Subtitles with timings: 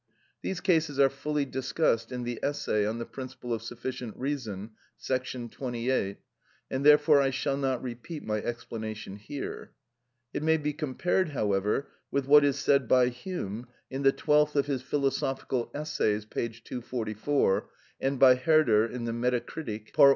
[0.41, 4.71] These cases are fully discussed in the essay on the principle of sufficient reason,§
[5.51, 6.17] 28,
[6.71, 9.73] and therefore I shall not repeat my explanation here.
[10.33, 14.65] It may be compared, however, with what is said by Hume in the twelfth of
[14.65, 16.49] his "Philosophical Essays," p.
[16.49, 19.99] 244, and by Herder in the "Metacritik," pt.
[19.99, 20.05] i.